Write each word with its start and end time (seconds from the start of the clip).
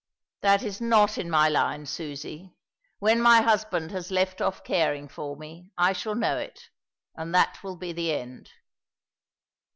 "That 0.41 0.63
is 0.63 0.81
not 0.81 1.19
in 1.19 1.29
my 1.29 1.47
line, 1.47 1.85
Susie. 1.85 2.55
When 2.97 3.21
my 3.21 3.41
husband 3.41 3.91
has 3.91 4.09
left 4.09 4.41
off 4.41 4.63
caring 4.63 5.07
for 5.07 5.35
me 5.37 5.69
I 5.77 5.93
shall 5.93 6.15
know 6.15 6.39
it, 6.39 6.71
and 7.15 7.35
that 7.35 7.61
will 7.63 7.75
be 7.77 7.93
the 7.93 8.11
end." 8.11 8.49